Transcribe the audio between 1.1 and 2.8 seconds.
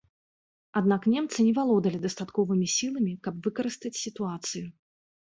немцы не валодалі дастатковымі